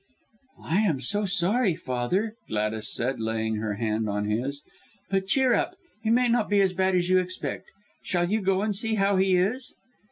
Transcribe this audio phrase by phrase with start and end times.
[0.63, 4.63] "I am so sorry, father!" Gladys said, laying her hand on his.
[5.11, 5.75] "But cheer up!
[6.03, 7.69] It may not be as bad as you expect.
[8.01, 9.75] Shall you go and see how he is?"